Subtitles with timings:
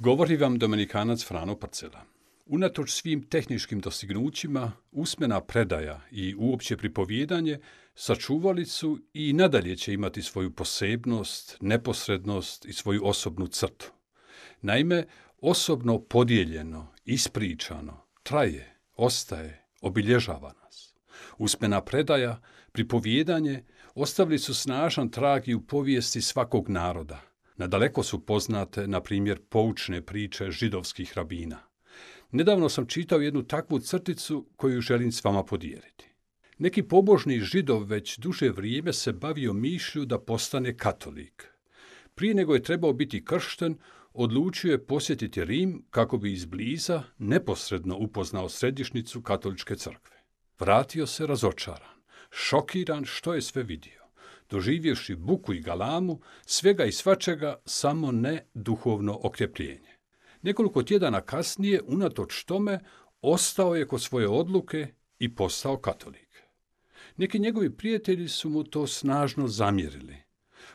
[0.00, 2.04] Govori vam Dominikanac Frano Parcela.
[2.46, 7.58] Unatoč svim tehničkim dostignućima, usmena predaja i uopće pripovjedanje
[7.94, 13.92] sačuvali su i nadalje će imati svoju posebnost, neposrednost i svoju osobnu crtu.
[14.62, 15.06] Naime,
[15.40, 20.94] osobno podijeljeno, ispričano, traje, ostaje, obilježava nas.
[21.38, 22.40] Usmena predaja,
[22.72, 27.20] pripovjedanje ostavili su snažan trag i u povijesti svakog naroda,
[27.58, 31.58] Nadaleko su poznate, na primjer, poučne priče židovskih rabina.
[32.30, 36.04] Nedavno sam čitao jednu takvu crticu koju želim s vama podijeliti.
[36.58, 41.48] Neki pobožni židov već duže vrijeme se bavio mišlju da postane katolik.
[42.14, 43.78] Prije nego je trebao biti kršten,
[44.12, 50.16] odlučio je posjetiti Rim kako bi izbliza neposredno upoznao središnicu katoličke crkve.
[50.58, 53.97] Vratio se razočaran, šokiran što je sve vidio
[54.50, 59.98] doživjevši buku i galamu, svega i svačega, samo ne duhovno okrjepljenje.
[60.42, 62.80] Nekoliko tjedana kasnije, unatoč tome,
[63.22, 64.86] ostao je kod svoje odluke
[65.18, 66.42] i postao katolik.
[67.16, 70.16] Neki njegovi prijatelji su mu to snažno zamjerili.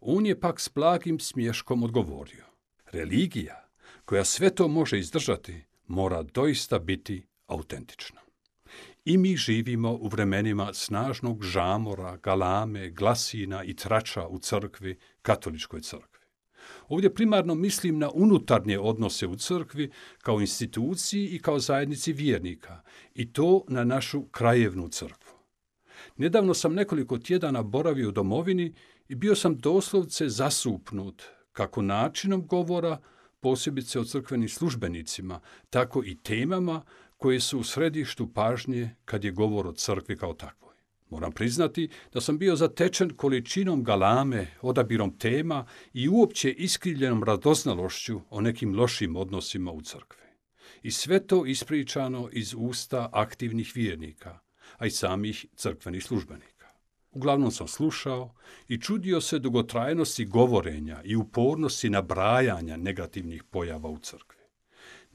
[0.00, 2.44] On je pak s blagim smješkom odgovorio.
[2.92, 3.68] Religija,
[4.04, 8.25] koja sve to može izdržati, mora doista biti autentična.
[9.04, 16.26] I mi živimo u vremenima snažnog žamora, galame, glasina i trača u crkvi, katoličkoj crkvi.
[16.88, 22.80] Ovdje primarno mislim na unutarnje odnose u crkvi kao instituciji i kao zajednici vjernika
[23.14, 25.36] i to na našu krajevnu crkvu.
[26.16, 28.74] Nedavno sam nekoliko tjedana boravio u domovini
[29.08, 32.98] i bio sam doslovce zasupnut kako načinom govora,
[33.40, 35.40] posebice o crkvenim službenicima,
[35.70, 36.82] tako i temama
[37.16, 40.74] koje su u središtu pažnje kad je govor o crkvi kao takvoj.
[41.10, 48.40] Moram priznati da sam bio zatečen količinom galame, odabirom tema i uopće iskrivljenom radoznalošću o
[48.40, 50.26] nekim lošim odnosima u crkvi.
[50.82, 54.38] I sve to ispričano iz usta aktivnih vjernika,
[54.76, 56.66] a i samih crkvenih službenika.
[57.12, 58.34] Uglavnom sam slušao
[58.68, 64.45] i čudio se dugotrajnosti govorenja i upornosti nabrajanja negativnih pojava u crkvi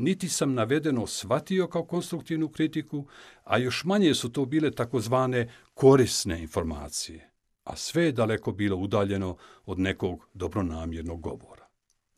[0.00, 3.06] niti sam navedeno shvatio kao konstruktivnu kritiku,
[3.44, 7.30] a još manje su to bile takozvane korisne informacije,
[7.64, 11.68] a sve je daleko bilo udaljeno od nekog dobronamjernog govora.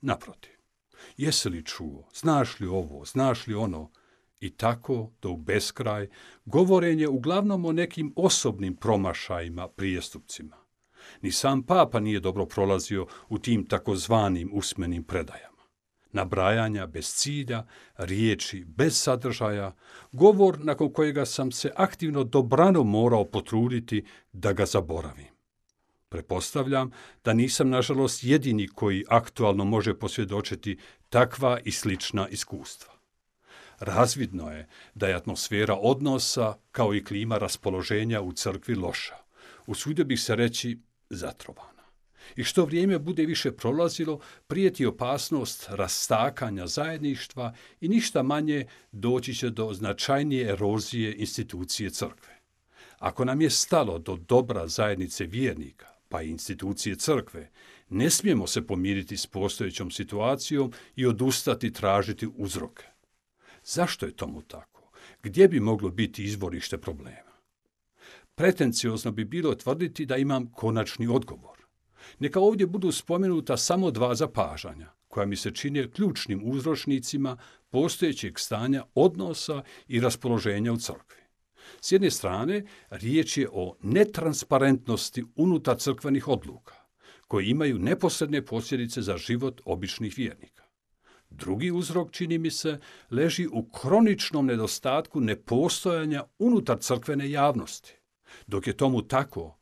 [0.01, 0.53] Naprotiv,
[1.17, 3.91] jesi li čuo, znaš li ovo, znaš li ono,
[4.41, 6.09] i tako do u beskraj
[6.45, 10.57] govorenje uglavnom o nekim osobnim promašajima, prijestupcima.
[11.23, 15.52] Ni sam papa nije dobro prolazio u tim takozvanim usmenim predajama
[16.13, 19.75] nabrajanja bez cilja, riječi bez sadržaja,
[20.13, 25.33] govor nakon kojega sam se aktivno dobrano morao potruditi da ga zaboravim.
[26.09, 26.91] Prepostavljam
[27.25, 30.79] da nisam, nažalost, jedini koji aktualno može posvjedočiti
[31.09, 32.93] takva i slična iskustva.
[33.79, 39.17] Razvidno je da je atmosfera odnosa kao i klima raspoloženja u crkvi loša.
[39.67, 40.79] Usudio bih se reći
[41.11, 41.72] zatrovana
[42.37, 49.51] i što vrijeme bude više prolazilo, prijeti opasnost rastakanja zajedništva i ništa manje doći će
[49.51, 52.41] do značajnije erozije institucije crkve.
[52.99, 57.51] Ako nam je stalo do dobra zajednice vjernika, pa i institucije crkve,
[57.89, 62.85] ne smijemo se pomiriti s postojećom situacijom i odustati tražiti uzroke.
[63.65, 64.91] Zašto je tomu tako?
[65.23, 67.33] Gdje bi moglo biti izvorište problema?
[68.35, 71.52] Pretenciozno bi bilo tvrditi da imam konačni odgovor.
[72.19, 77.37] Neka ovdje budu spomenuta samo dva zapažanja, koja mi se čine ključnim uzročnicima
[77.71, 81.23] postojećeg stanja odnosa i raspoloženja u crkvi.
[81.81, 86.75] S jedne strane, riječ je o netransparentnosti unutar crkvenih odluka,
[87.29, 90.63] koje imaju neposredne posljedice za život običnih vjernika.
[91.31, 92.79] Drugi uzrok, čini mi se,
[93.11, 97.95] leži u kroničnom nedostatku nepostojanja unutar crkvene javnosti.
[98.47, 99.59] Dok je tomu tako,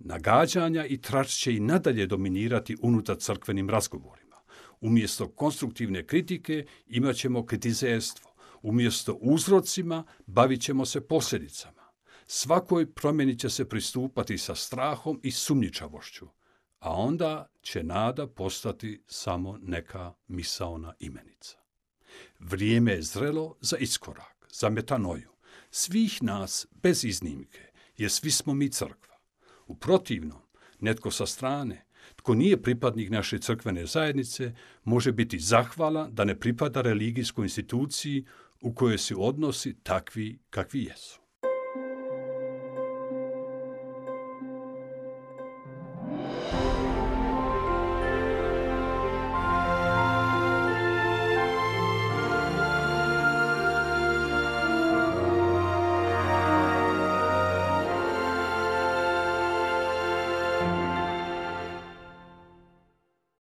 [0.00, 4.36] Nagađanja i trač će i nadalje dominirati unutar crkvenim razgovorima.
[4.80, 8.30] Umjesto konstruktivne kritike imat ćemo kritizerstvo.
[8.62, 11.82] Umjesto uzrocima bavit ćemo se posljedicama.
[12.26, 16.26] Svakoj promjeni će se pristupati sa strahom i sumnjičavošću,
[16.78, 21.58] a onda će nada postati samo neka misaona imenica.
[22.38, 25.30] Vrijeme je zrelo za iskorak, za metanoju.
[25.70, 29.09] Svih nas, bez iznimke, jer svi smo mi crkva.
[29.70, 30.38] U protivnom,
[30.80, 31.84] netko sa strane,
[32.16, 34.52] tko nije pripadnik naše crkvene zajednice,
[34.84, 38.24] može biti zahvala da ne pripada religijskoj instituciji
[38.60, 41.19] u kojoj se odnosi takvi kakvi jesu.